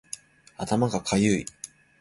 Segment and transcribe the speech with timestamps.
[0.57, 1.45] 頭がかゆい